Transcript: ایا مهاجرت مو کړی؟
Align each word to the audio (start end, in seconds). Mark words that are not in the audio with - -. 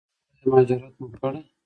ایا 0.37 0.45
مهاجرت 0.51 0.93
مو 0.99 1.05
کړی؟ 1.21 1.41